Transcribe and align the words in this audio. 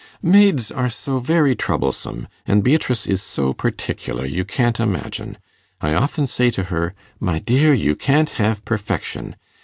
'Maids 0.19 0.71
are 0.71 0.89
so 0.89 1.19
very 1.19 1.53
troublesome, 1.55 2.27
and 2.47 2.63
Beatrice 2.63 3.05
is 3.05 3.21
so 3.21 3.53
particular, 3.53 4.25
you 4.25 4.43
can't 4.43 4.79
imagine. 4.79 5.37
I 5.79 5.93
often 5.93 6.25
say 6.25 6.49
to 6.57 6.63
her, 6.73 6.95
"My 7.19 7.37
dear, 7.37 7.71
you 7.71 7.95
can't 7.95 8.31
have 8.31 8.65
perfection." 8.65 9.35